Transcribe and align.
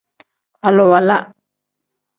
Aluwala. 0.67 1.17